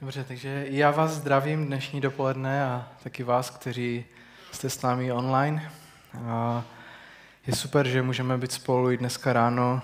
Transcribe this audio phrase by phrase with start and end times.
[0.00, 4.04] Dobře, takže já vás zdravím dnešní dopoledne a taky vás, kteří
[4.52, 5.70] jste s námi online.
[6.24, 6.64] A
[7.46, 9.82] je super, že můžeme být spolu i dneska ráno.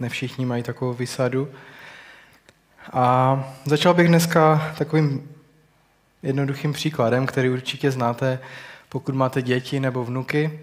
[0.00, 1.48] Ne všichni mají takovou vysadu.
[2.92, 5.28] A začal bych dneska takovým
[6.22, 8.38] jednoduchým příkladem, který určitě znáte,
[8.88, 10.60] pokud máte děti nebo vnuky.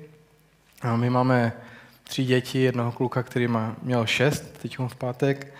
[0.82, 1.54] A my máme
[2.04, 5.54] tři děti, jednoho kluka, který má, měl šest, teď v pátek,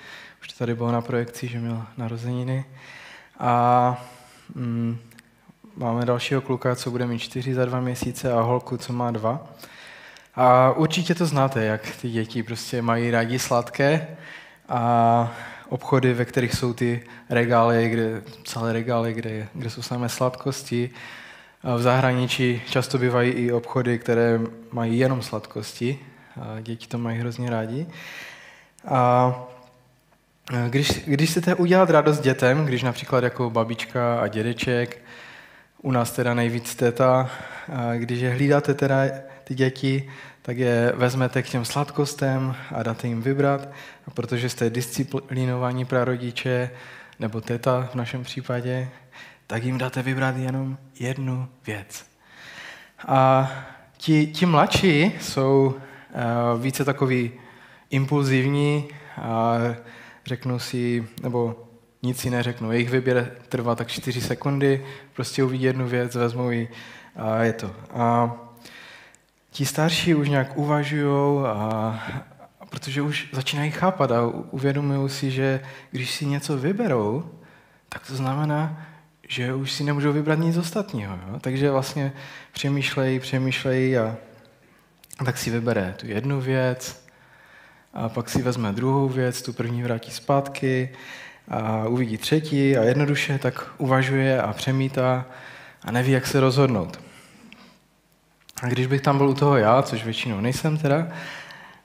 [0.46, 2.66] už tady bylo na projekci, že měl narozeniny.
[3.40, 4.06] A
[4.56, 4.98] mm,
[5.76, 9.48] máme dalšího kluka, co bude mít čtyři za dva měsíce a holku, co má dva.
[10.36, 14.08] A určitě to znáte, jak ty děti prostě mají rádi sladké
[14.70, 15.32] a
[15.70, 20.90] obchody, ve kterých jsou ty regály, kde, celé regály, kde, kde jsou samé sladkosti.
[21.64, 24.40] A v zahraničí často bývají i obchody, které
[24.72, 26.00] mají jenom sladkosti.
[26.42, 27.88] A děti to mají hrozně rádi.
[28.88, 29.34] A
[30.70, 35.02] když, když chcete udělat radost dětem, když například jako babička a dědeček,
[35.82, 37.30] u nás teda nejvíc teta,
[37.96, 38.98] když je hlídáte teda
[39.44, 40.10] ty děti,
[40.42, 43.70] tak je vezmete k těm sladkostem a dáte jim vybrat,
[44.14, 46.70] protože jste disciplinovaní prarodiče,
[47.20, 48.90] nebo teta v našem případě,
[49.48, 52.06] tak jim dáte vybrat jenom jednu věc.
[53.08, 53.52] A
[53.98, 55.76] ti, ti mladší jsou
[56.56, 57.32] uh, více takový
[57.90, 58.88] impulzivní,
[59.22, 59.58] a
[60.26, 61.68] řeknu si, nebo
[62.04, 62.72] nic si neřeknu.
[62.72, 66.68] Jejich výběr trvá tak 4 sekundy, prostě uvidí jednu věc, vezmou ji
[67.16, 67.76] a je to.
[67.94, 68.36] A
[69.52, 72.00] ti starší už nějak uvažují, a,
[72.70, 77.32] protože už začínají chápat a uvědomují si, že když si něco vyberou,
[77.90, 78.86] tak to znamená,
[79.28, 81.20] že už si nemůžou vybrat nic ostatního.
[81.28, 81.40] Jo?
[81.40, 82.14] Takže vlastně
[82.52, 84.18] přemýšlejí, přemýšlejí a
[85.26, 87.05] tak si vybere tu jednu věc,
[87.96, 90.90] a pak si vezme druhou věc, tu první vrátí zpátky
[91.48, 95.26] a uvidí třetí a jednoduše tak uvažuje a přemítá
[95.84, 97.00] a neví, jak se rozhodnout.
[98.64, 101.08] A když bych tam byl u toho já, což většinou nejsem teda,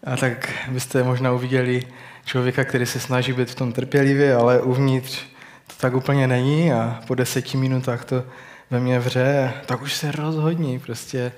[0.04, 1.86] a tak byste možná uviděli
[2.24, 5.22] člověka, který se snaží být v tom trpělivě, ale uvnitř
[5.66, 8.24] to tak úplně není a po deseti minutách to
[8.70, 11.32] ve mně vře, tak už se rozhodní, prostě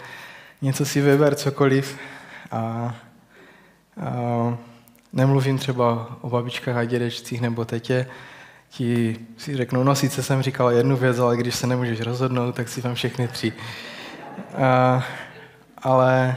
[0.62, 1.98] něco si vyber, cokoliv
[2.50, 2.94] a
[5.12, 8.06] Nemluvím třeba o babičkách a dědečcích nebo tetě,
[8.68, 12.68] ti si řeknou, no sice jsem říkal jednu věc, ale když se nemůžeš rozhodnout, tak
[12.68, 13.52] si vám všechny tři.
[14.54, 15.04] A,
[15.78, 16.36] ale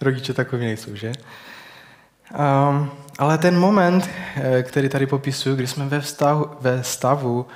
[0.00, 1.12] rodiče takový nejsou, že?
[2.34, 7.46] A, ale ten moment, eh, který tady popisuju, kdy jsme ve, vztahu, ve stavu,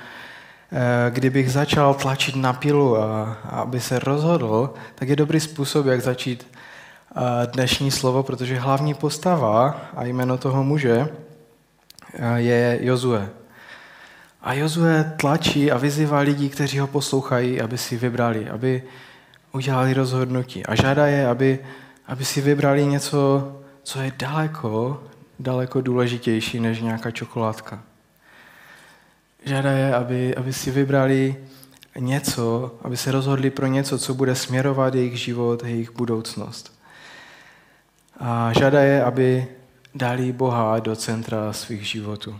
[0.71, 5.85] eh, kdybych začal tlačit na pilu, a, a aby se rozhodl, tak je dobrý způsob,
[5.85, 6.47] jak začít
[7.45, 11.09] dnešní slovo, protože hlavní postava a jméno toho muže
[12.35, 13.29] je Jozue.
[14.41, 18.83] A Jozue tlačí a vyzývá lidi, kteří ho poslouchají, aby si vybrali, aby
[19.51, 20.65] udělali rozhodnutí.
[20.65, 21.59] A žádá je, aby,
[22.07, 23.51] aby si vybrali něco,
[23.83, 25.03] co je daleko,
[25.39, 27.83] daleko důležitější než nějaká čokoládka.
[29.45, 31.35] Žádá je, aby, aby si vybrali
[31.99, 36.80] něco, aby se rozhodli pro něco, co bude směrovat jejich život, jejich budoucnost
[38.19, 39.47] a žádá je, aby
[39.95, 42.39] dali Boha do centra svých životů.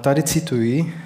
[0.00, 1.00] Tady cituji,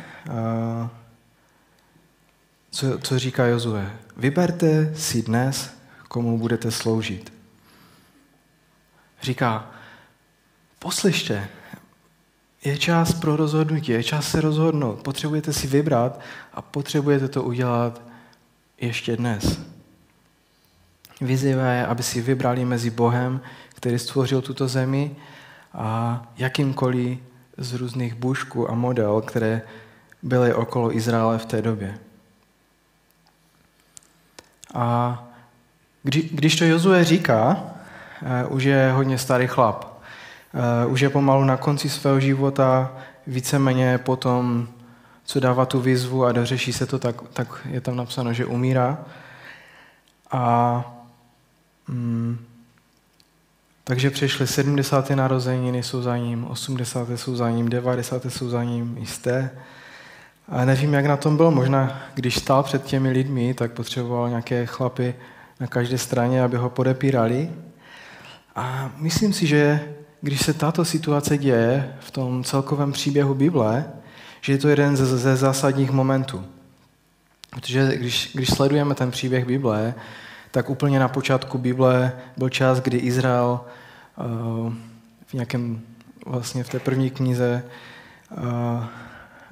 [2.71, 3.97] co, co říká Jozue.
[4.17, 5.77] Vyberte si dnes,
[6.09, 7.33] komu budete sloužit.
[9.23, 9.71] Říká,
[10.79, 11.49] poslyšte,
[12.65, 15.03] je čas pro rozhodnutí, je čas se rozhodnout.
[15.03, 16.21] Potřebujete si vybrat
[16.55, 18.03] a potřebujete to udělat
[18.81, 19.61] ještě dnes.
[21.21, 23.41] Vyzývá je, aby si vybrali mezi Bohem,
[23.75, 25.17] který stvořil tuto zemi,
[25.75, 27.19] a jakýmkoliv
[27.57, 29.63] z různých bušků a model, které
[30.23, 31.99] byly okolo Izraele v té době.
[34.75, 35.19] A
[36.03, 37.57] kdy, když to Jozue říká,
[38.47, 39.85] uh, už je hodně starý chlap.
[40.85, 42.93] Uh, už je pomalu na konci svého života,
[43.27, 44.69] víceméně potom,
[45.25, 48.99] co dává tu výzvu a dořeší se to, tak, tak je tam napsáno, že umírá.
[50.31, 51.00] A
[51.91, 52.39] Mm.
[53.85, 55.11] Takže přišly 70.
[55.11, 57.09] narozeniny, jsou za ním, 80.
[57.15, 58.27] jsou za ním, 90.
[58.29, 59.51] jsou za ním, jisté.
[60.49, 61.51] A nevím, jak na tom bylo.
[61.51, 65.15] Možná, když stál před těmi lidmi, tak potřeboval nějaké chlapy
[65.61, 67.51] na každé straně, aby ho podepírali.
[68.57, 69.81] A myslím si, že
[70.21, 73.85] když se tato situace děje v tom celkovém příběhu Bible,
[74.41, 76.45] že je to jeden ze, ze zásadních momentů.
[77.51, 79.95] Protože když, když sledujeme ten příběh Bible,
[80.51, 83.61] tak úplně na počátku Bible byl čas, kdy Izrael
[84.17, 84.73] uh,
[85.27, 85.81] v nějakém,
[86.27, 87.63] vlastně v té první knize
[88.31, 88.85] uh,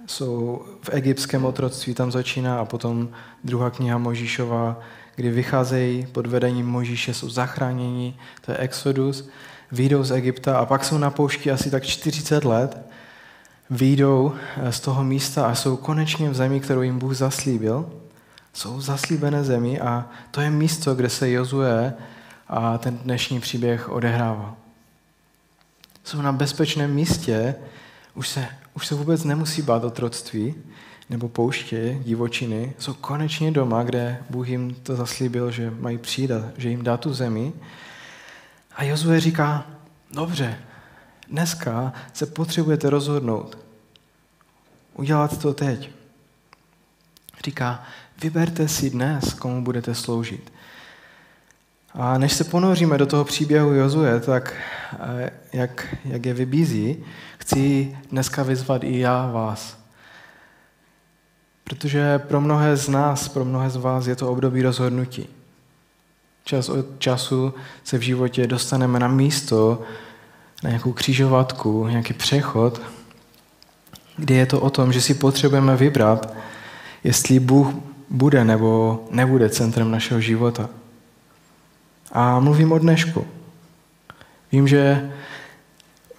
[0.06, 3.09] jsou v egyptském otroctví, tam začíná, a potom
[3.45, 4.81] druhá kniha Možíšova,
[5.17, 8.17] kdy vycházejí pod vedením Možíše, jsou zachráněni,
[8.47, 9.29] to je Exodus,
[9.73, 12.79] výjdou z Egypta a pak jsou na poušti asi tak 40 let,
[13.71, 17.91] výjdou eh, z toho místa a jsou konečně v zemi, kterou jim Bůh zaslíbil.
[18.59, 21.95] Jsou v zaslíbené zemi a to je místo, kde se Jozue
[22.49, 24.57] a ten dnešní příběh odehrává.
[26.05, 27.55] Jsou na bezpečném místě,
[28.15, 30.55] už se, už se vůbec nemusí bát otroctví
[31.11, 32.75] nebo pouště, divočiny.
[32.79, 37.15] Jsou konečně doma, kde Bůh jim to zaslíbil, že mají přijít že jim dá tu
[37.15, 37.53] zemi.
[38.77, 39.67] A Jozue říká,
[40.11, 40.59] dobře,
[41.29, 43.59] dneska se potřebujete rozhodnout.
[44.95, 45.91] Udělat to teď.
[47.45, 47.85] Říká,
[48.23, 50.53] vyberte si dnes, komu budete sloužit.
[51.94, 54.55] A než se ponoříme do toho příběhu Jozue, tak
[54.93, 57.05] eh, jak, jak je vybízí,
[57.38, 59.79] chci dneska vyzvat i já vás.
[61.65, 65.26] Protože pro mnohé z nás, pro mnohé z vás je to období rozhodnutí.
[66.44, 67.55] Čas od času
[67.85, 69.82] se v životě dostaneme na místo,
[70.62, 72.81] na nějakou křižovatku, nějaký přechod,
[74.17, 76.35] kdy je to o tom, že si potřebujeme vybrat,
[77.05, 77.69] jestli Bůh
[78.11, 80.69] bude nebo nebude centrem našeho života.
[82.13, 83.27] A mluvím o dnešku.
[84.53, 85.11] Vím, že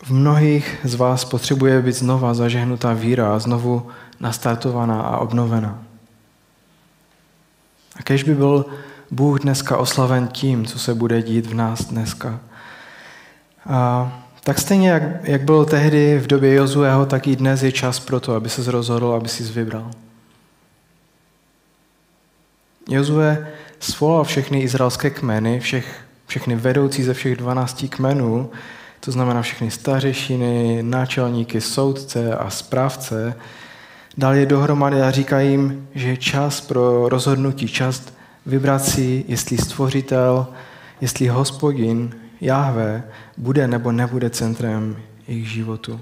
[0.04, 3.88] v mnohých z vás potřebuje být znova zažehnutá víra a znovu
[4.20, 5.84] nastartovaná a obnovená.
[7.96, 8.66] A kež by byl
[9.12, 12.40] Bůh dneska oslaven tím, co se bude dít v nás dneska.
[13.70, 14.12] A
[14.44, 18.20] tak stejně, jak, jak byl tehdy v době Jozueho, tak i dnes je čas pro
[18.20, 19.92] to, aby se rozhodl, aby si vybral.
[22.90, 23.48] Jozue
[23.80, 28.52] svolal všechny izraelské kmeny, všech, všechny vedoucí ze všech 12 kmenů,
[29.00, 33.36] to znamená všechny stařešiny, náčelníky, soudce a správce,
[34.18, 38.04] dal je dohromady a říká jim, že je čas pro rozhodnutí, čas
[38.46, 40.48] vybrat si, jestli stvořitel,
[41.02, 43.04] jestli hospodin, Jahve,
[43.38, 44.98] bude nebo nebude centrem
[45.28, 46.00] jejich životu.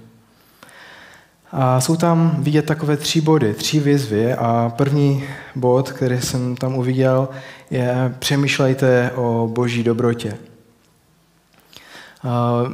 [1.51, 5.23] A jsou tam vidět takové tři body, tři výzvy a první
[5.55, 7.29] bod, který jsem tam uviděl,
[7.71, 10.37] je přemýšlejte o boží dobrotě.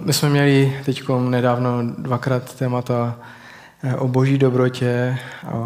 [0.03, 3.15] My jsme měli teď nedávno dvakrát témata
[3.83, 5.17] eh, o boží dobrotě,
[5.47, 5.57] a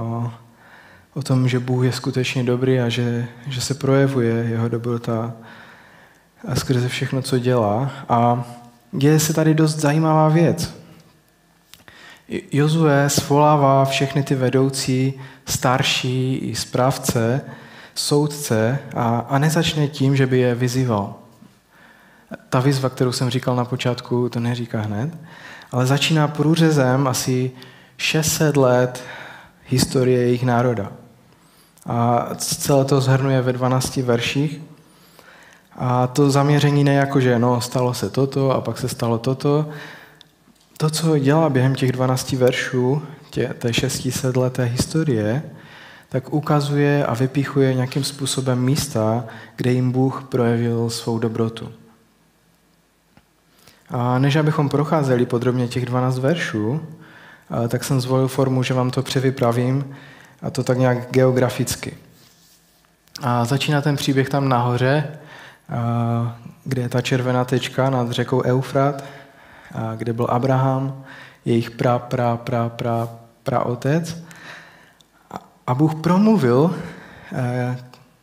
[1.14, 5.34] o tom, že Bůh je skutečně dobrý a že, že se projevuje jeho dobrota
[6.48, 7.92] a skrze všechno, co dělá.
[8.10, 8.44] A
[8.92, 10.87] děje se tady dost zajímavá věc.
[12.30, 15.14] Jozue svolává všechny ty vedoucí,
[15.46, 17.42] starší i správce,
[17.96, 21.16] soudce a, a nezačne tím, že by je vyzýval.
[22.50, 25.18] Ta výzva, kterou jsem říkal na počátku, to neříká hned,
[25.72, 27.52] ale začíná průřezem asi
[27.98, 29.04] 600 let
[29.66, 30.92] historie jejich národa.
[31.86, 34.62] A celé to zhrnuje ve 12 verších.
[35.78, 39.70] A to zaměření ne jako, že no, stalo se toto a pak se stalo toto,
[40.78, 45.44] to, co dělá během těch 12 veršů, tě, té 600 leté historie,
[46.10, 49.26] tak ukazuje a vypichuje nějakým způsobem místa,
[49.56, 51.72] kde jim Bůh projevil svou dobrotu.
[53.90, 56.82] A než abychom procházeli podrobně těch 12 veršů,
[57.68, 59.96] tak jsem zvolil formu, že vám to převypravím,
[60.42, 61.98] a to tak nějak geograficky.
[63.22, 65.18] A začíná ten příběh tam nahoře,
[66.64, 69.04] kde je ta červená tečka nad řekou Eufrat,
[69.96, 71.04] kde byl Abraham,
[71.46, 73.10] jejich pra, pra, pra, pra,
[73.44, 74.24] pra otec.
[75.68, 76.76] A Bůh promluvil
[77.34, 77.78] eh,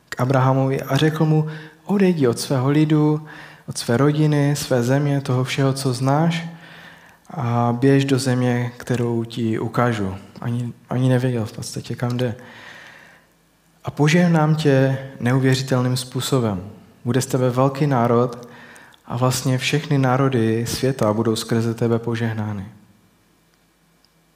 [0.08, 1.46] k Abrahamovi a řekl mu,
[1.84, 3.26] odejdi od svého lidu,
[3.68, 6.46] od své rodiny, své země, toho všeho, co znáš
[7.30, 10.14] a běž do země, kterou ti ukážu.
[10.40, 12.34] Ani, ani nevěděl v podstatě, kam jde.
[13.84, 16.70] A požehnám tě neuvěřitelným způsobem.
[17.04, 18.48] Bude z tebe velký národ
[19.06, 22.66] a vlastně všechny národy světa budou skrze tebe požehnány.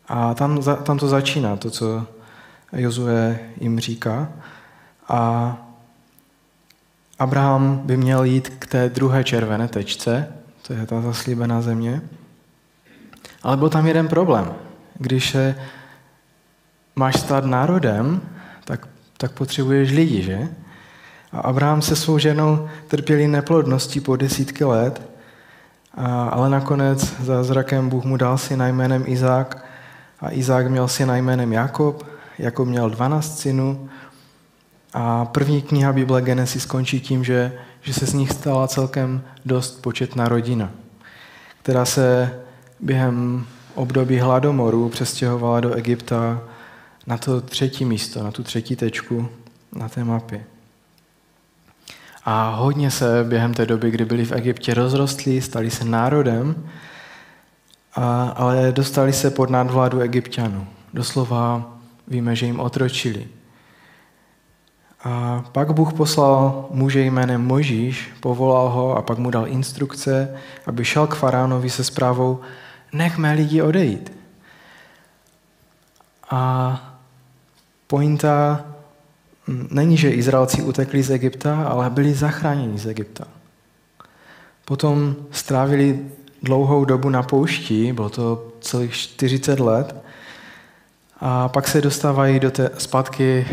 [0.08, 2.06] A tam, tam to začíná, to, co
[2.72, 4.28] Jozue jim říká.
[5.08, 5.56] A
[7.18, 10.32] Abraham by měl jít k té druhé červené tečce,
[10.66, 12.02] to je ta zaslíbená země.
[13.42, 14.54] Ale byl tam jeden problém.
[14.94, 15.54] Když se
[16.96, 18.20] máš stát národem,
[18.64, 20.48] tak, tak potřebuješ lidi, že?
[21.32, 25.02] A Abraham se svou ženou trpěli neplodností po desítky let,
[25.94, 29.64] a, ale nakonec za zrakem Bůh mu dal si jménem Izák.
[30.20, 32.06] A Izák měl si jménem Jakob,
[32.38, 33.88] Jakob měl 12 synů.
[34.94, 39.82] A první kniha Bible Genesis končí tím, že, že se z nich stala celkem dost
[39.82, 40.70] početná rodina,
[41.62, 42.35] která se
[42.80, 46.40] během období hladomoru přestěhovala do Egypta
[47.06, 49.28] na to třetí místo, na tu třetí tečku
[49.73, 50.44] na té mapě.
[52.30, 56.68] A hodně se během té doby, kdy byli v Egyptě, rozrostli, stali se národem,
[57.94, 60.66] a, ale dostali se pod nadvládu egyptianů.
[60.94, 61.73] Doslova
[62.08, 63.28] víme, že jim otročili.
[65.04, 70.85] A pak Bůh poslal muže jménem Možíš, povolal ho a pak mu dal instrukce, aby
[70.85, 72.40] šel k faránovi se zprávou,
[72.92, 74.12] nech mé lidi odejít.
[76.30, 76.80] A
[77.87, 78.64] pointa
[79.71, 83.25] není, že Izraelci utekli z Egypta, ale byli zachráněni z Egypta.
[84.64, 85.99] Potom strávili
[86.43, 89.97] dlouhou dobu na poušti, bylo to celých 40 let,
[91.21, 93.47] a pak se dostávají do té, zpátky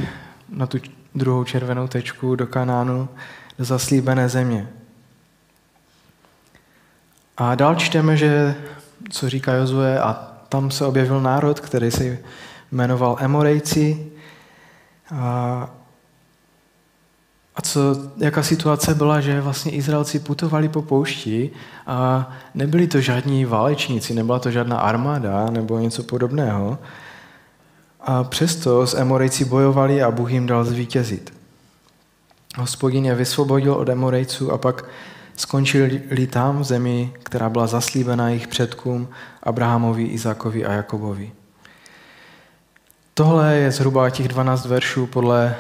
[0.50, 0.78] na tu
[1.16, 3.10] druhou červenou tečku do Kanánu,
[3.60, 4.68] do zaslíbené země.
[7.38, 8.56] A dál čteme, že,
[9.10, 10.14] co říká Jozue, a
[10.50, 12.18] tam se objevil národ, který se
[12.72, 14.12] jmenoval Emorejci.
[15.16, 15.70] A,
[17.56, 17.80] a co,
[18.18, 21.52] jaká situace byla, že vlastně Izraelci putovali po poušti
[21.88, 26.78] a nebyli to žádní válečníci, nebyla to žádná armáda nebo něco podobného,
[28.02, 31.34] a přesto s Emorejci bojovali a Bůh jim dal zvítězit.
[32.58, 34.86] Hospodin je vysvobodil od Emorejců a pak
[35.36, 39.08] skončili tam v zemi, která byla zaslíbena jejich předkům
[39.44, 41.32] Abrahamovi, Izákovi a Jakobovi.
[43.14, 45.56] Tohle je zhruba těch 12 veršů podle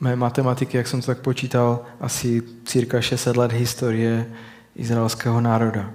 [0.00, 4.26] mé matematiky, jak jsem to tak počítal, asi cirka 600 let historie
[4.76, 5.90] izraelského národa.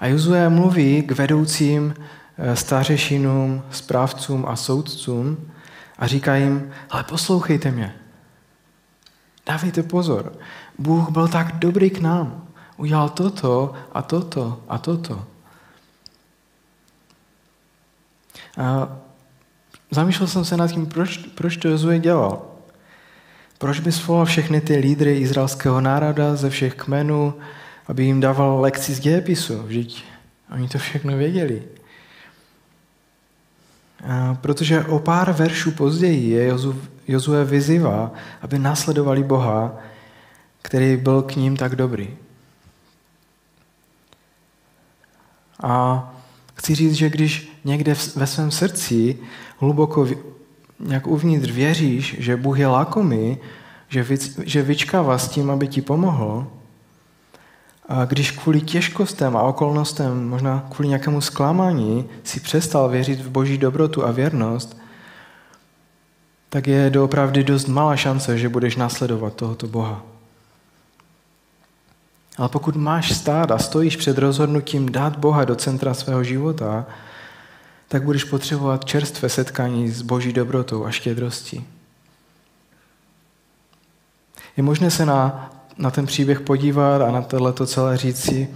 [0.00, 1.94] A Jozue mluví k vedoucím
[2.40, 5.52] Eh, stařešinům, správcům a soudcům
[5.98, 7.96] a říká jim, ale poslouchejte mě.
[9.46, 10.38] Dávejte pozor.
[10.78, 12.46] Bůh byl tak dobrý k nám.
[12.76, 15.26] Udělal toto a toto a toto.
[18.58, 18.96] A
[19.90, 22.47] zamýšlel jsem se nad tím, proč, proč to Jozue dělal.
[23.58, 27.34] Proč by svolal všechny ty lídry izraelského národa ze všech kmenů,
[27.86, 29.62] aby jim dával lekci z dějepisu?
[29.62, 30.04] Vždyť
[30.52, 31.62] oni to všechno věděli.
[34.40, 36.52] Protože o pár veršů později je
[37.08, 38.12] Jozue vyzývá,
[38.42, 39.78] aby následovali Boha,
[40.62, 42.16] který byl k ním tak dobrý.
[45.62, 46.02] A
[46.54, 49.18] chci říct, že když někde ve svém srdci
[49.58, 50.08] hluboko
[50.80, 53.38] nějak uvnitř věříš, že Bůh je lákomý,
[53.88, 54.06] že,
[54.44, 56.46] že vyčkává s tím, aby ti pomohl,
[57.88, 63.58] a když kvůli těžkostem a okolnostem, možná kvůli nějakému zklamání, si přestal věřit v boží
[63.58, 64.76] dobrotu a věrnost,
[66.48, 70.02] tak je doopravdy dost malá šance, že budeš následovat tohoto Boha.
[72.38, 76.86] Ale pokud máš stát a stojíš před rozhodnutím dát Boha do centra svého života,
[77.88, 81.66] tak budeš potřebovat čerstvé setkání s boží dobrotou a štědrostí.
[84.56, 88.48] Je možné se na na ten příběh podívat a na tohle to celé říci,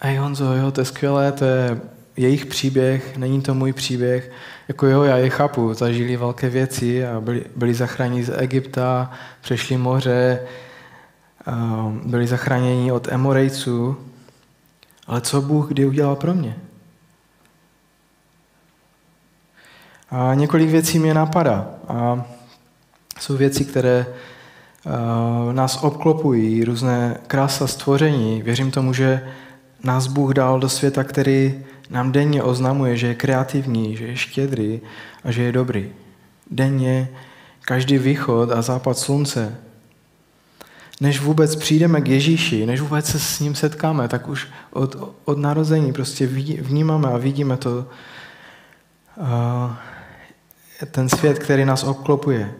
[0.00, 1.80] hej Honzo, jo, to je skvělé, to je
[2.16, 4.30] jejich příběh, není to můj příběh.
[4.68, 9.10] Jako jo, já je chápu, zažili velké věci a byli, byli zachráněni z Egypta,
[9.40, 10.40] přešli moře,
[12.04, 13.96] byli zachráněni od Emorejců,
[15.06, 16.56] ale co Bůh kdy udělal pro mě?
[20.12, 21.66] A několik věcí mě napadá.
[21.88, 22.24] A
[23.20, 24.06] jsou věci, které
[24.86, 28.42] Eh, nás obklopují různé krása stvoření.
[28.42, 29.28] Věřím tomu, že
[29.84, 34.80] nás Bůh dal do světa, který nám denně oznamuje, že je kreativní, že je štědrý
[35.24, 35.92] a že je dobrý.
[36.50, 37.08] Denně
[37.60, 39.58] každý východ a západ slunce.
[41.00, 45.38] Než vůbec přijdeme k Ježíši, než vůbec se s ním setkáme, tak už od, od
[45.38, 46.26] narození prostě
[46.60, 47.86] vnímáme a vidíme to,
[49.16, 49.72] uh,
[50.90, 52.54] ten svět, který nás obklopuje.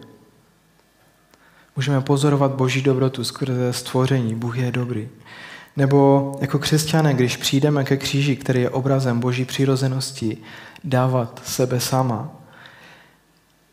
[1.75, 4.35] Můžeme pozorovat Boží dobrotu skrze stvoření.
[4.35, 5.09] Bůh je dobrý.
[5.77, 10.37] Nebo jako křesťané, když přijdeme ke kříži, který je obrazem Boží přirozenosti,
[10.83, 12.31] dávat sebe sama.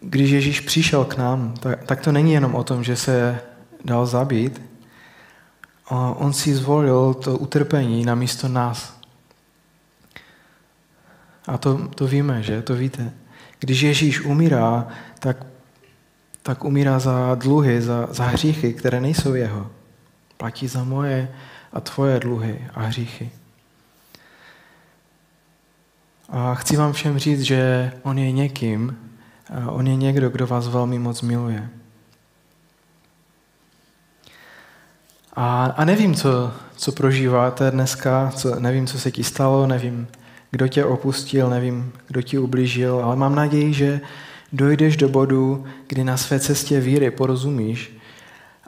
[0.00, 3.40] Když Ježíš přišel k nám, tak, tak to není jenom o tom, že se
[3.84, 4.62] dal zabít.
[6.16, 9.00] On si zvolil to utrpení na místo nás.
[11.46, 12.62] A to, to víme, že?
[12.62, 13.12] To víte.
[13.60, 14.88] Když Ježíš umírá,
[15.18, 15.46] tak
[16.42, 19.70] tak umírá za dluhy, za, za hříchy, které nejsou jeho.
[20.36, 21.34] Platí za moje
[21.72, 23.30] a tvoje dluhy a hříchy.
[26.28, 28.98] A chci vám všem říct, že on je někým,
[29.66, 31.68] on je někdo, kdo vás velmi moc miluje.
[35.36, 40.08] A, a nevím, co, co prožíváte dneska, co, nevím, co se ti stalo, nevím,
[40.50, 44.00] kdo tě opustil, nevím, kdo ti ublížil, ale mám naději, že
[44.52, 47.96] dojdeš do bodu, kdy na své cestě víry porozumíš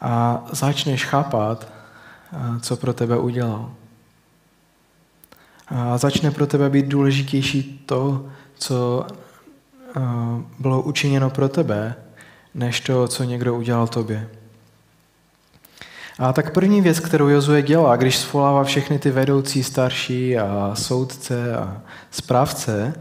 [0.00, 1.72] a začneš chápat,
[2.60, 3.72] co pro tebe udělal.
[5.68, 9.06] A začne pro tebe být důležitější to, co
[10.58, 11.94] bylo učiněno pro tebe,
[12.54, 14.28] než to, co někdo udělal tobě.
[16.22, 21.56] A tak první věc, kterou Jozue dělá, když svolává všechny ty vedoucí, starší a soudce
[21.56, 22.94] a správce,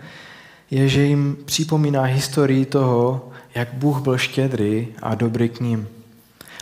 [0.72, 5.88] je, že jim připomíná historii toho, jak Bůh byl štědrý a dobrý k ním.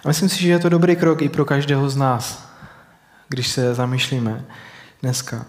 [0.06, 2.50] A myslím si, že je to dobrý krok i pro každého z nás,
[3.30, 4.46] když se zamýšlíme
[5.02, 5.46] dneska.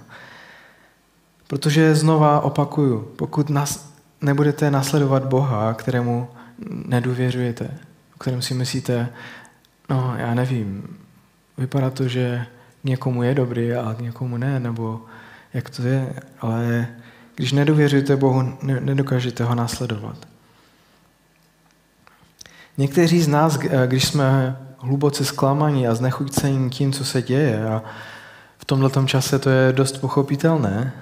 [1.46, 6.28] Protože znova opakuju, pokud nás nebudete nasledovat Boha, kterému
[6.86, 7.70] nedůvěřujete,
[8.14, 9.08] o kterém si myslíte,
[9.90, 10.96] no já nevím,
[11.58, 12.46] vypadá to, že
[12.84, 15.04] někomu je dobrý a někomu ne, nebo
[15.54, 16.86] jak to je, ale
[17.34, 20.16] když nedůvěřujete Bohu, nedokážete ho následovat.
[22.78, 27.82] Někteří z nás, když jsme hluboce zklamaní a znechucení tím, co se děje a
[28.58, 30.92] v tomto čase to je dost pochopitelné,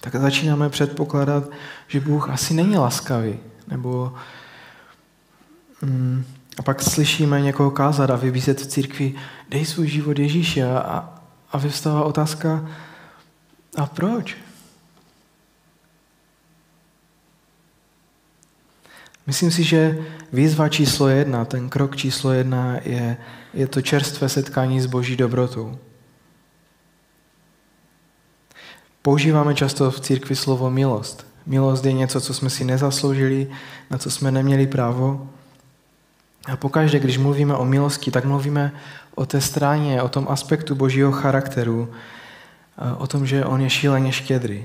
[0.00, 1.44] tak začínáme předpokládat,
[1.88, 3.38] že Bůh asi není laskavý,
[3.68, 4.14] nebo
[5.82, 6.24] mm,
[6.58, 9.14] a pak slyšíme někoho kázat a vybízet v církvi,
[9.48, 11.08] dej svůj život Ježíši a,
[11.52, 12.68] a, vyvstává otázka,
[13.76, 14.36] a proč?
[19.26, 19.98] Myslím si, že
[20.32, 23.16] výzva číslo jedna, ten krok číslo jedna je,
[23.54, 25.78] je to čerstvé setkání s boží dobrotou.
[29.02, 31.26] Používáme často v církvi slovo milost.
[31.46, 33.50] Milost je něco, co jsme si nezasloužili,
[33.90, 35.28] na co jsme neměli právo.
[36.52, 38.72] A pokaždé, když mluvíme o milosti, tak mluvíme
[39.14, 41.92] o té straně, o tom aspektu božího charakteru,
[42.98, 44.64] o tom, že on je šíleně štědrý.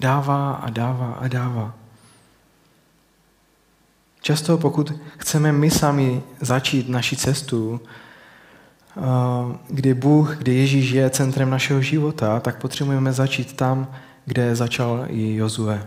[0.00, 1.74] Dává a dává a dává.
[4.20, 7.80] Často pokud chceme my sami začít naši cestu,
[9.68, 13.86] kdy Bůh, kdy Ježíš je centrem našeho života, tak potřebujeme začít tam,
[14.24, 15.86] kde začal i Jozue.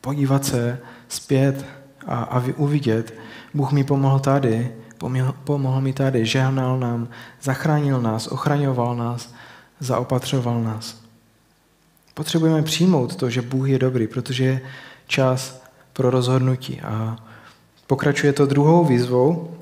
[0.00, 1.66] Podívat se zpět
[2.06, 3.14] a, a uvidět,
[3.54, 4.72] Bůh mi pomohl tady,
[5.44, 7.08] pomohl, mi tady, žehnal nám,
[7.42, 9.34] zachránil nás, ochraňoval nás,
[9.80, 10.96] zaopatřoval nás.
[12.14, 14.60] Potřebujeme přijmout to, že Bůh je dobrý, protože je
[15.06, 16.80] čas pro rozhodnutí.
[16.80, 17.16] A
[17.86, 19.54] pokračuje to druhou výzvou.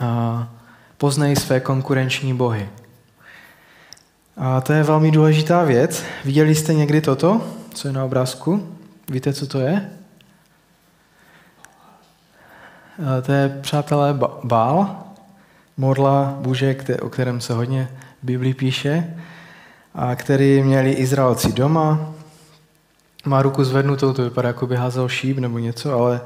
[0.00, 0.48] A
[0.98, 2.68] poznej své konkurenční bohy.
[4.36, 6.04] A to je velmi důležitá věc.
[6.24, 8.76] Viděli jste někdy toto, co je na obrázku?
[9.08, 9.90] Víte, co to je?
[13.22, 14.96] To je, přátelé, Bál,
[15.76, 17.88] modla Bože, o kterém se hodně
[18.22, 19.16] v Biblii píše,
[19.94, 22.12] a který měli Izraelci doma.
[23.24, 26.20] Má ruku zvednutou, to vypadá, jako by házel šíp nebo něco, ale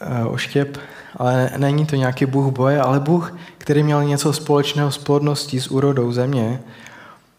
[0.00, 0.78] Eh, oštěp,
[1.16, 5.68] ale není to nějaký Bůh boje, ale Bůh, který měl něco společného s plodností, s
[5.68, 6.60] úrodou země,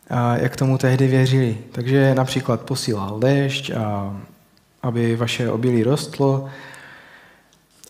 [0.10, 1.58] a jak tomu tehdy věřili.
[1.72, 4.16] Takže například posílal déšť, a
[4.82, 6.50] aby vaše obilí rostlo.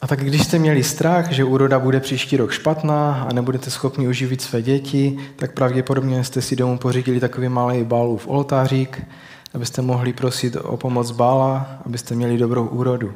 [0.01, 4.07] A tak když jste měli strach, že úroda bude příští rok špatná a nebudete schopni
[4.07, 7.85] uživit své děti, tak pravděpodobně jste si domů pořídili takový malý
[8.17, 9.07] v oltářík,
[9.53, 13.13] abyste mohli prosit o pomoc bála, abyste měli dobrou úrodu.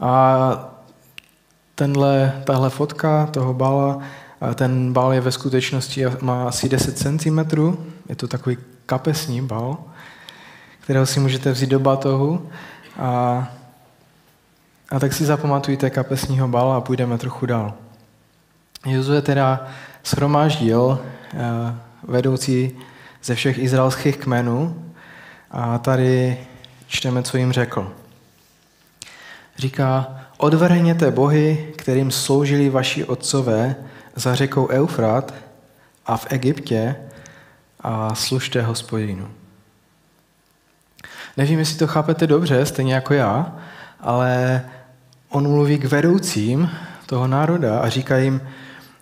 [0.00, 0.74] A
[1.74, 4.02] tenhle, tahle fotka toho bála,
[4.54, 7.38] ten bál je ve skutečnosti, má asi 10 cm,
[8.08, 9.78] je to takový kapesní bál,
[10.80, 12.48] kterého si můžete vzít do batohu
[12.98, 13.48] a,
[14.90, 17.74] a tak si zapamatujte kapesního bála a půjdeme trochu dál.
[18.86, 19.66] Jozue teda
[20.04, 20.98] shromáždil
[21.34, 21.38] eh,
[22.02, 22.78] vedoucí
[23.22, 24.92] ze všech izraelských kmenů
[25.50, 26.38] a tady
[26.86, 27.92] čteme, co jim řekl.
[29.58, 33.76] Říká, odvrhněte bohy, kterým sloužili vaši otcové
[34.16, 35.34] za řekou Eufrat
[36.06, 36.96] a v Egyptě
[37.80, 39.28] a služte hospodinu.
[41.36, 43.56] Nevím, jestli to chápete dobře, stejně jako já,
[44.00, 44.62] ale
[45.30, 46.70] on mluví k vedoucím
[47.06, 48.40] toho národa a říká jim,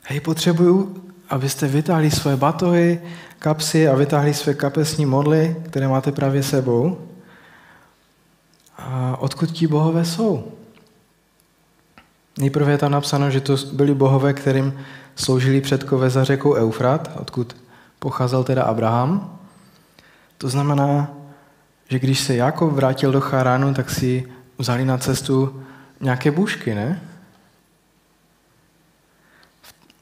[0.02, 3.00] hej, potřebuju, abyste vytáhli své batohy,
[3.38, 6.98] kapsy a vytáhli své kapesní modly, které máte právě sebou
[8.78, 10.52] a odkud ti bohové jsou?
[12.38, 14.80] Nejprve je tam napsáno, že to byli bohové, kterým
[15.16, 17.56] sloužili předkové za řekou Eufrat, odkud
[17.98, 19.38] pocházel teda Abraham.
[20.38, 21.10] To znamená,
[21.88, 24.24] že když se Jakob vrátil do Charánu, tak si
[24.58, 25.62] vzali na cestu
[26.00, 27.00] nějaké bušky, ne?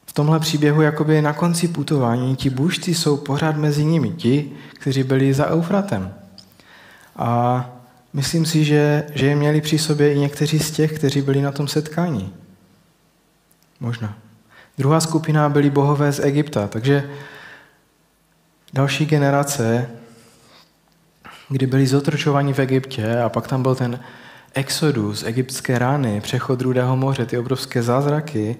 [0.05, 5.03] V tomhle příběhu jakoby na konci putování ti bušci jsou pořád mezi nimi, ti, kteří
[5.03, 6.13] byli za Eufratem.
[7.15, 7.69] A
[8.13, 11.51] myslím si, že, že je měli při sobě i někteří z těch, kteří byli na
[11.51, 12.33] tom setkání.
[13.79, 14.17] Možná.
[14.77, 17.09] Druhá skupina byli bohové z Egypta, takže
[18.73, 19.89] další generace,
[21.49, 23.99] kdy byli zotročováni v Egyptě a pak tam byl ten
[24.57, 28.57] exodus, egyptské rány, přechod Rudého moře, ty obrovské zázraky,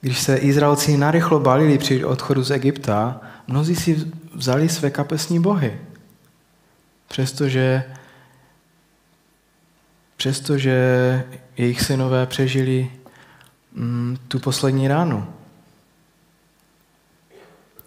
[0.00, 5.80] když se Izraelci narychlo balili při odchodu z Egypta, mnozí si vzali své kapesní bohy.
[7.08, 7.84] Přestože,
[10.16, 10.76] přestože
[11.56, 12.90] jejich synové přežili
[13.72, 15.26] mm, tu poslední ránu.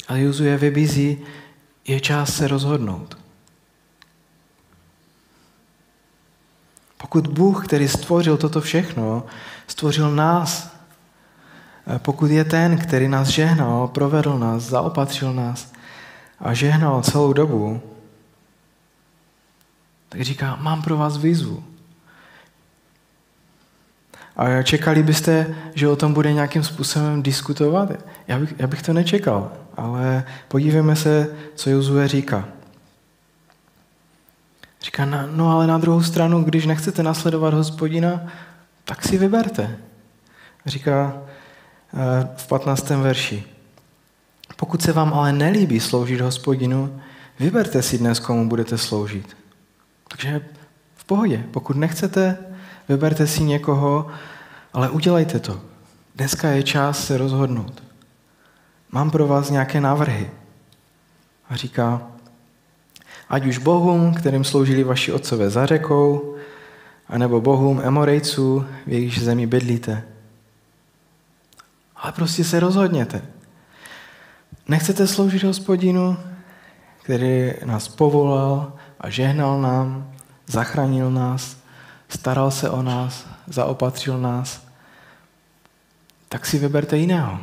[0.08, 1.18] A Jozue vybízí,
[1.88, 3.18] je čas se rozhodnout.
[7.02, 9.24] Pokud Bůh, který stvořil toto všechno,
[9.68, 10.76] stvořil nás,
[11.98, 15.72] pokud je ten, který nás žehnal, provedl nás, zaopatřil nás
[16.40, 17.82] a žehnal celou dobu,
[20.10, 21.64] tak říká, mám pro vás výzvu.
[24.36, 27.90] A čekali byste, že o tom bude nějakým způsobem diskutovat?
[28.28, 32.48] Já bych, já bych to nečekal, ale podívejme se, co Jozue říká.
[34.82, 38.22] Říká, no ale na druhou stranu, když nechcete nasledovat hospodina,
[38.86, 39.78] tak si vyberte.
[40.65, 41.13] Říká
[41.94, 42.89] eh, v 15.
[42.89, 43.44] verši.
[44.56, 47.02] Pokud se vám ale nelíbí sloužit hospodinu,
[47.39, 49.38] vyberte si dnes, komu budete sloužit.
[50.08, 50.41] Takže
[50.96, 51.44] v pohodě.
[51.52, 52.38] Pokud nechcete,
[52.89, 54.08] vyberte si někoho,
[54.74, 55.62] ale udělejte to.
[56.15, 57.84] Dneska je čas se rozhodnout.
[58.91, 60.32] Mám pro vás nějaké návrhy.
[61.50, 62.11] A říká,
[63.32, 66.36] ať už bohům, kterým sloužili vaši otcové za řekou,
[67.08, 70.04] anebo bohům Emorejců, v jejich zemi bydlíte.
[71.96, 73.22] Ale prostě se rozhodněte.
[74.67, 76.17] Nechcete sloužit hospodinu,
[77.04, 80.12] který nás povolal a žehnal nám,
[80.48, 81.58] zachránil nás,
[82.10, 84.67] staral se o nás, zaopatřil nás,
[86.30, 87.39] tak si vyberte jiného.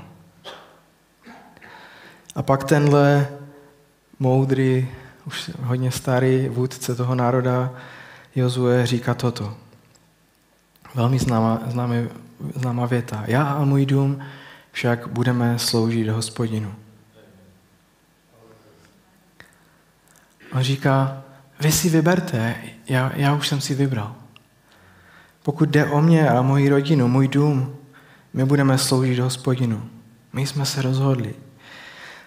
[2.35, 3.29] A pak tenhle
[4.19, 4.89] moudrý
[5.29, 7.71] už hodně starý vůdce toho národa,
[8.35, 9.57] Jozue, říká toto.
[10.95, 11.95] Velmi známá, známá,
[12.55, 13.25] známá věta.
[13.27, 14.21] Já a můj dům
[14.73, 16.75] však budeme sloužit hospodinu.
[20.53, 21.23] On říká,
[21.61, 22.55] vy si vyberte,
[22.89, 24.15] já, já už jsem si vybral.
[25.43, 27.77] Pokud jde o mě a moji rodinu, můj dům,
[28.33, 29.89] my budeme sloužit hospodinu.
[30.33, 31.35] My jsme se rozhodli.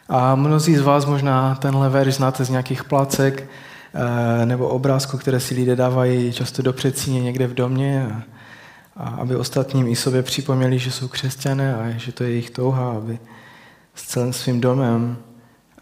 [0.09, 3.49] A mnozí z vás možná tenhle verš znáte z nějakých placek
[3.93, 8.23] eh, nebo obrázků, které si lidé dávají často do předsíně někde v domě,
[8.97, 12.91] a, aby ostatním i sobě připomněli, že jsou křesťané a že to je jejich touha,
[12.91, 13.19] aby
[13.95, 15.17] s celým svým domem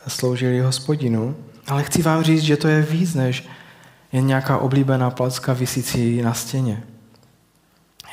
[0.07, 1.35] sloužili hospodinu.
[1.67, 3.47] Ale chci vám říct, že to je víc než
[4.11, 6.83] jen nějaká oblíbená placka vysící na stěně.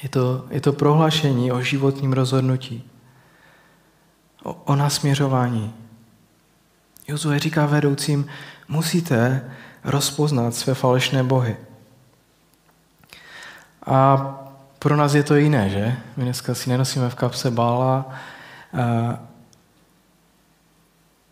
[0.03, 2.85] Je to, je to prohlášení o životním rozhodnutí,
[4.43, 5.75] o, o nasměřování,
[7.09, 8.27] Jozue říká vedoucím,
[8.69, 9.51] musíte
[9.85, 11.57] rozpoznat své falešné bohy.
[13.87, 14.17] A
[14.79, 15.97] pro nás je to jiné, že?
[16.17, 18.15] My dneska si nenosíme v kapse bála,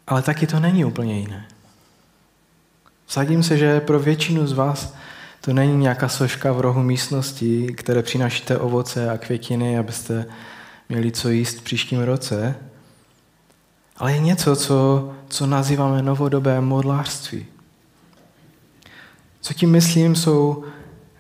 [0.07, 1.47] ale taky to není úplně jiné.
[3.07, 4.95] Vsadím se, že pro většinu z vás
[5.41, 10.27] to není nějaká soška v rohu místnosti, které přinášíte ovoce a květiny, abyste
[10.89, 12.57] měli co jíst v příštím roce,
[13.97, 17.47] ale je něco, co, co nazýváme novodobé modlářství.
[19.41, 20.65] Co tím myslím, jsou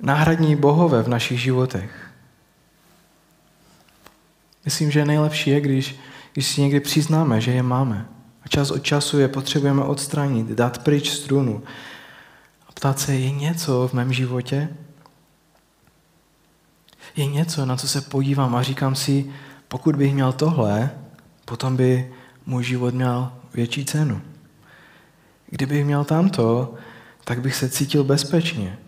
[0.00, 2.10] náhradní bohové v našich životech.
[4.64, 5.96] Myslím, že nejlepší je, když,
[6.32, 8.08] když si někdy přiznáme, že je máme.
[8.42, 11.62] A čas od času je potřebujeme odstranit, dát pryč strunu.
[12.68, 14.68] A ptát se, je něco v mém životě?
[17.16, 19.30] Je něco, na co se podívám a říkám si,
[19.68, 20.90] pokud bych měl tohle,
[21.44, 22.14] potom by
[22.46, 24.20] můj život měl větší cenu.
[25.50, 26.74] Kdybych měl tamto,
[27.24, 28.78] tak bych se cítil bezpečně.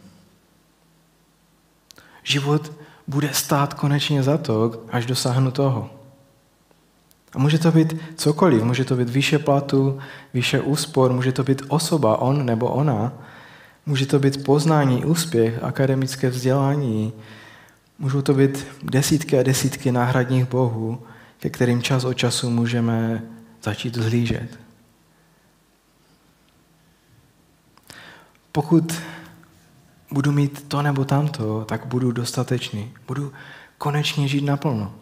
[2.22, 2.72] Život
[3.06, 5.90] bude stát konečně za to, až dosáhnu toho.
[7.32, 9.98] A může to být cokoliv, může to být výše platu,
[10.34, 13.12] výše úspor, může to být osoba, on nebo ona,
[13.86, 17.12] může to být poznání, úspěch, akademické vzdělání,
[17.98, 21.02] můžou to být desítky a desítky náhradních bohů,
[21.38, 23.22] ke kterým čas od času můžeme
[23.66, 24.60] začít zhlížet.
[28.52, 29.02] Pokud
[30.10, 32.92] budu mít to nebo tamto, tak budu dostatečný.
[33.06, 33.32] Budu
[33.78, 34.94] konečně žít naplno.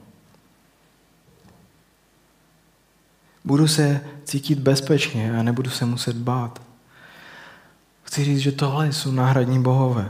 [3.44, 6.62] Budu se cítit bezpečně a nebudu se muset bát.
[8.02, 10.08] Chci říct, že tohle jsou náhradní bohové.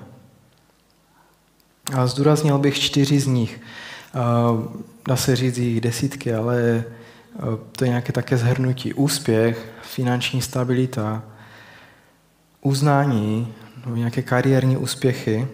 [1.95, 3.61] A zdůraznil bych čtyři z nich.
[5.09, 6.85] Dá se říct jich desítky, ale
[7.77, 8.95] to je nějaké také zhrnutí.
[8.95, 11.23] Úspěch, finanční stabilita,
[12.61, 13.55] uznání,
[13.87, 15.49] nějaké kariérní úspěchy.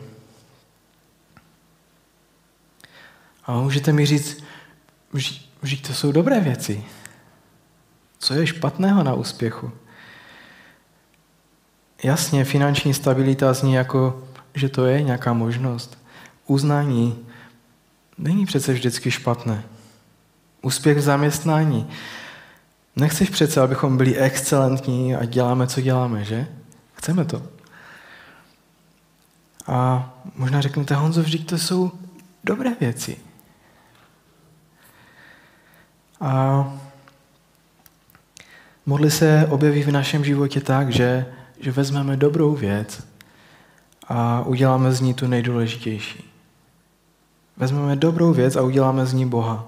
[3.47, 4.45] A můžete mi říct,
[5.62, 6.85] že to jsou dobré věci.
[8.19, 9.73] Co je špatného na úspěchu?
[12.03, 15.99] Jasně, finanční stabilita zní jako, že to je nějaká možnost.
[16.47, 17.27] Uznání
[18.19, 19.64] není přece vždycky špatné.
[20.62, 21.88] Úspěch v zaměstnání.
[22.96, 26.46] Nechceš přece, abychom byli excelentní a děláme, co děláme, že?
[26.94, 27.42] Chceme to.
[29.66, 31.92] A možná řeknete, Honzo, vždyť to jsou
[32.44, 33.16] dobré věci.
[36.20, 36.64] A
[38.87, 41.27] modly se objeví v našem životě tak, že,
[41.61, 43.03] že vezmeme dobrou věc
[44.09, 46.31] a uděláme z ní tu nejdůležitější.
[47.57, 49.66] Vezmeme dobrou věc a uděláme z ní Boha.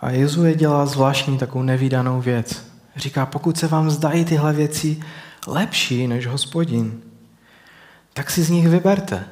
[0.00, 2.66] A Jezue dělá zvláštní takovou nevýdanou věc.
[2.96, 5.00] Říká, pokud se vám zdají tyhle věci
[5.46, 7.02] lepší než hospodin,
[8.12, 9.24] tak si z nich vyberte.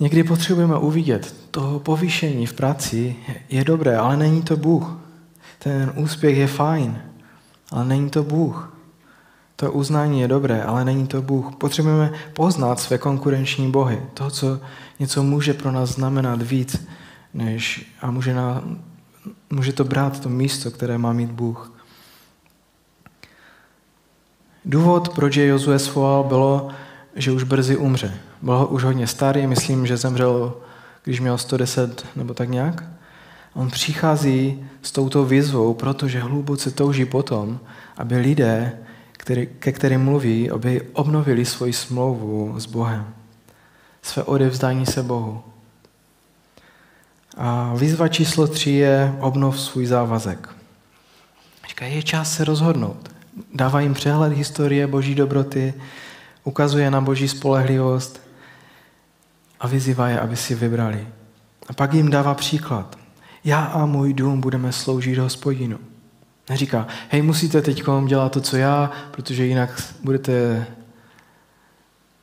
[0.00, 3.16] Někdy potřebujeme uvidět, to povýšení v práci
[3.48, 5.00] je dobré, ale není to Bůh.
[5.58, 7.02] Ten úspěch je fajn,
[7.70, 8.76] ale není to Bůh.
[9.60, 11.54] To uznání je dobré, ale není to Bůh.
[11.56, 14.02] Potřebujeme poznat své konkurenční bohy.
[14.14, 14.60] To, co
[14.98, 16.88] něco může pro nás znamenat víc,
[17.34, 18.62] než, a může, na,
[19.50, 21.72] může to brát to místo, které má mít Bůh.
[24.64, 26.68] Důvod, proč je Jozue svolal, bylo,
[27.16, 28.14] že už brzy umře.
[28.42, 30.56] Byl už hodně starý, myslím, že zemřel,
[31.04, 32.84] když měl 110 nebo tak nějak.
[33.54, 37.60] On přichází s touto výzvou, protože hluboce touží potom,
[37.96, 38.78] aby lidé,
[39.20, 43.14] který, ke kterým mluví, aby obnovili svoji smlouvu s Bohem.
[44.02, 45.42] Své odevzdání se Bohu.
[47.36, 50.48] A výzva číslo tři je obnov svůj závazek.
[51.68, 53.10] Říká, je čas se rozhodnout.
[53.54, 55.74] Dává jim přehled historie boží dobroty,
[56.44, 58.20] ukazuje na boží spolehlivost
[59.60, 61.08] a vyzývá je, aby si vybrali.
[61.68, 62.98] A pak jim dává příklad.
[63.44, 65.78] Já a můj dům budeme sloužit hospodinu.
[66.50, 70.66] Neříká, hej, musíte teď dělat to, co já, protože jinak budete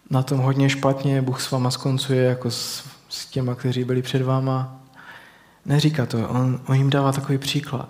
[0.09, 4.21] na tom hodně špatně, Bůh s váma skoncuje jako s, s těma, kteří byli před
[4.21, 4.79] váma.
[5.65, 7.89] Neříká to, on, on jim dává takový příklad.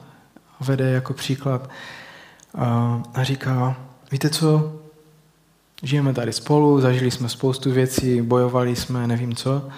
[0.60, 1.70] Vede jako příklad
[2.56, 3.78] a, a říká,
[4.12, 4.76] víte co,
[5.84, 9.70] žijeme tady spolu, zažili jsme spoustu věcí, bojovali jsme, nevím co,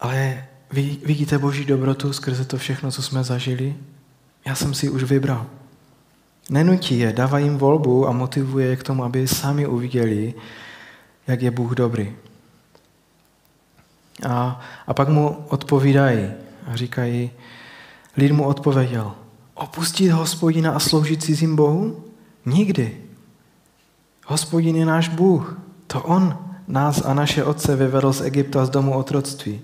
[0.00, 3.74] ale vy vidíte Boží dobrotu skrze to všechno, co jsme zažili?
[4.44, 5.46] Já jsem si už vybral.
[6.50, 10.34] Nenutí je, dává jim volbu a motivuje je k tomu, aby sami uviděli,
[11.26, 12.12] jak je Bůh dobrý.
[14.28, 16.30] A, a pak mu odpovídají
[16.66, 17.30] a říkají,
[18.16, 19.12] lid mu odpověděl,
[19.54, 22.04] opustit hospodina a sloužit cizím Bohu?
[22.46, 22.98] Nikdy.
[24.26, 25.58] Hospodin je náš Bůh.
[25.86, 29.60] To On nás a naše otce vyvedl z Egypta z domu otroctví.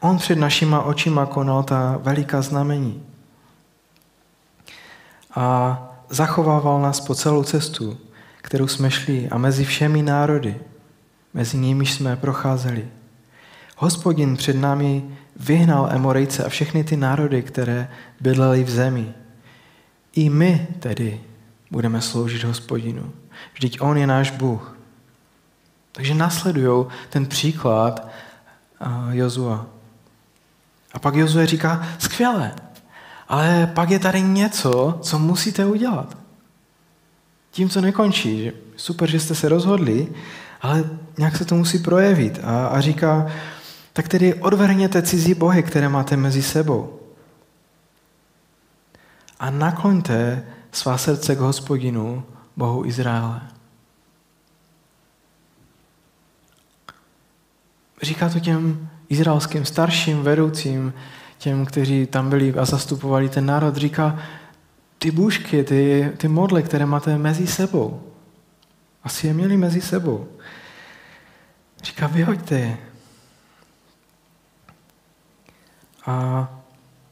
[0.00, 3.02] On před našima očima konal ta veliká znamení
[5.34, 7.98] a zachovával nás po celou cestu,
[8.36, 10.60] kterou jsme šli a mezi všemi národy,
[11.34, 12.88] mezi nimiž jsme procházeli.
[13.76, 15.04] Hospodin před námi
[15.36, 17.88] vyhnal Emorejce a všechny ty národy, které
[18.20, 19.14] bydlely v zemi.
[20.12, 21.20] I my tedy
[21.70, 23.12] budeme sloužit hospodinu.
[23.54, 24.76] Vždyť on je náš Bůh.
[25.92, 28.08] Takže nasledují ten příklad
[29.10, 29.66] Jozua.
[30.92, 32.52] A pak Jozue říká, skvěle,
[33.30, 36.16] ale pak je tady něco, co musíte udělat.
[37.50, 38.44] Tím, co nekončí.
[38.44, 40.08] Že super, že jste se rozhodli,
[40.60, 40.84] ale
[41.18, 42.40] nějak se to musí projevit.
[42.42, 43.26] A, a říká,
[43.92, 47.00] tak tedy odvrhněte cizí bohy, které máte mezi sebou.
[49.40, 52.24] A nakloňte svá srdce k hospodinu,
[52.56, 53.40] Bohu Izraele.
[58.02, 60.92] Říká to těm izraelským starším vedoucím,
[61.40, 64.18] těm, kteří tam byli a zastupovali ten národ, říká,
[64.98, 68.02] ty bůžky, ty, ty modly, které máte mezi sebou,
[69.04, 70.28] asi je měli mezi sebou.
[71.82, 72.78] Říká, vyhoďte je.
[76.06, 76.48] A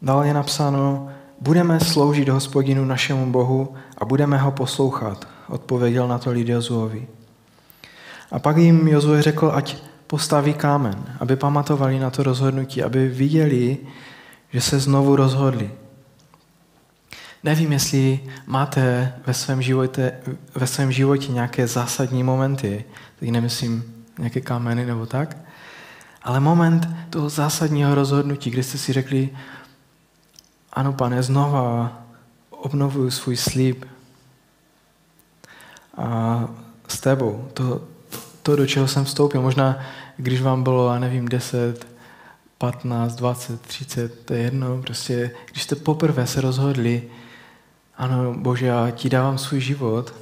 [0.02, 1.08] dále je napsáno,
[1.40, 7.08] budeme sloužit hospodinu našemu Bohu a budeme ho poslouchat, odpověděl na to lid Jozuovi.
[8.30, 13.78] A pak jim Jozue řekl, ať postaví kámen, aby pamatovali na to rozhodnutí, aby viděli,
[14.52, 15.70] že se znovu rozhodli.
[17.44, 20.12] Nevím, jestli máte ve svém životě,
[20.54, 22.84] ve svém životě nějaké zásadní momenty,
[23.20, 25.36] teď nemyslím nějaké kameny nebo tak,
[26.22, 29.30] ale moment toho zásadního rozhodnutí, kdy jste si řekli,
[30.72, 31.98] ano, pane, znova
[32.50, 33.84] obnovuju svůj slib
[35.96, 36.48] a
[36.88, 37.48] s tebou.
[37.54, 37.80] To,
[38.42, 39.42] to, do čeho jsem vstoupil.
[39.42, 39.78] Možná,
[40.16, 41.86] když vám bylo, já nevím, 10,
[42.58, 44.82] 15, 20, 30, to je jedno.
[44.82, 47.10] Prostě, když jste poprvé se rozhodli,
[47.96, 50.14] ano, Bože, já ti dávám svůj život,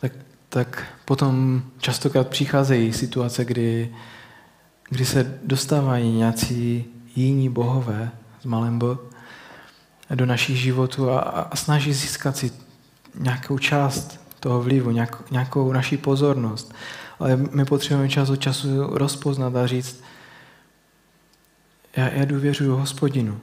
[0.00, 0.12] tak,
[0.48, 3.94] tak potom častokrát přicházejí situace, kdy,
[4.88, 6.84] kdy se dostávají nějací
[7.16, 8.10] jiní bohové
[8.40, 8.98] s malém bo
[10.14, 12.52] do našich životů a, a snaží získat si
[13.14, 16.74] nějakou část toho vlivu, nějak, nějakou naší pozornost.
[17.18, 20.02] Ale my potřebujeme čas od času rozpoznat a říct,
[21.96, 23.40] já, já důvěřuji hospodinu.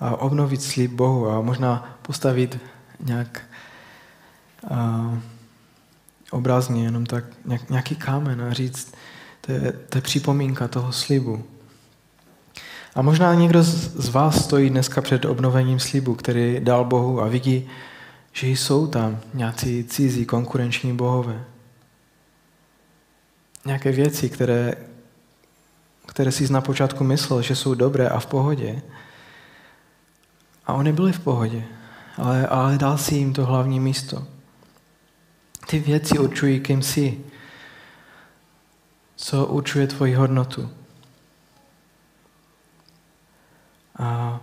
[0.00, 2.58] A obnovit slib Bohu a možná postavit
[3.00, 3.40] nějak
[4.70, 5.18] a,
[6.30, 8.94] obrazně, jenom tak nějak, nějaký kámen a říct,
[9.40, 11.44] to je, to je připomínka toho slibu.
[12.94, 17.68] A možná někdo z vás stojí dneska před obnovením slibu, který dal Bohu a vidí,
[18.32, 21.44] že jsou tam nějací cizí konkurenční bohové.
[23.64, 24.74] Nějaké věci, které,
[26.06, 28.82] které si na počátku myslel, že jsou dobré a v pohodě.
[30.66, 31.64] A oni byli v pohodě,
[32.16, 34.26] ale, ale dal si jim to hlavní místo.
[35.66, 37.24] Ty věci určují, kým jsi.
[39.16, 40.70] Co určuje tvoji hodnotu.
[43.98, 44.40] A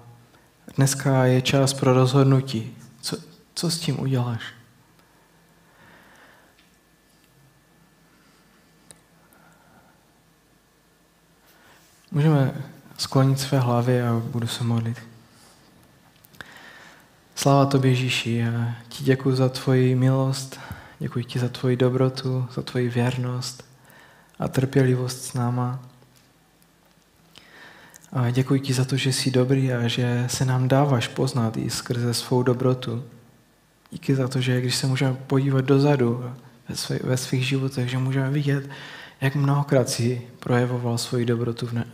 [0.76, 2.78] dneska je čas pro rozhodnutí.
[3.02, 3.18] Co,
[3.54, 4.59] co s tím uděláš?
[12.12, 12.54] Můžeme
[12.98, 14.98] sklonit své hlavy a budu se modlit.
[17.36, 20.60] Sláva tobě, Ježíši, já ti děkuji za tvoji milost,
[21.00, 23.66] děkuji ti za tvoji dobrotu, za tvoji věrnost
[24.40, 25.80] a trpělivost s náma.
[28.12, 31.70] A děkuji ti za to, že jsi dobrý a že se nám dáváš poznat i
[31.70, 33.04] skrze svou dobrotu.
[33.92, 36.34] Díky za to, že když se můžeme podívat dozadu
[36.70, 38.70] ve, svých, ve svých životech, že můžeme vidět,
[39.22, 41.86] jak mnohokrát si projevoval svoji dobrotu v ne,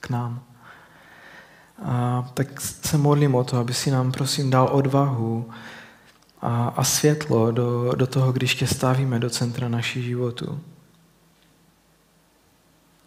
[0.00, 0.42] k nám.
[1.84, 5.50] A tak se modlím o to, aby si nám prosím dal odvahu
[6.42, 10.60] a, a světlo do, do toho, když tě stavíme do centra naší životu.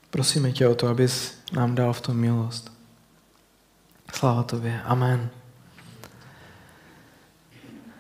[0.10, 2.71] Prosíme tě o to, abys nám dal v tom milost.
[4.13, 4.81] Sláva tobě.
[4.84, 5.29] Amen.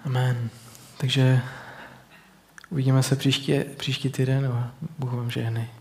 [0.05, 0.49] Amen.
[0.97, 1.41] Takže
[2.69, 5.74] uvidíme se příští, příští týden a Bůh vám žehnej.